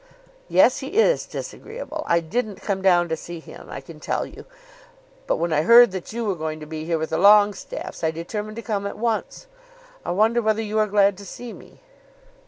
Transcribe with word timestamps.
"Yes; 0.49 0.79
he 0.79 0.97
is 0.99 1.27
disagreeable. 1.27 2.01
I 2.07 2.21
didn't 2.21 2.63
come 2.63 2.81
down 2.81 3.07
to 3.09 3.15
see 3.15 3.39
him, 3.39 3.67
I 3.69 3.81
can 3.81 3.99
tell 3.99 4.25
you. 4.25 4.45
But 5.27 5.35
when 5.37 5.53
I 5.53 5.61
heard 5.61 5.91
that 5.91 6.11
you 6.11 6.25
were 6.25 6.33
going 6.33 6.59
to 6.59 6.65
be 6.65 6.85
here 6.85 6.97
with 6.97 7.11
the 7.11 7.19
Longestaffes, 7.19 8.03
I 8.03 8.09
determined 8.09 8.55
to 8.55 8.63
come 8.63 8.87
at 8.87 8.97
once. 8.97 9.45
I 10.03 10.09
wonder 10.09 10.41
whether 10.41 10.63
you 10.63 10.79
are 10.79 10.87
glad 10.87 11.19
to 11.19 11.23
see 11.27 11.53
me?" 11.53 11.81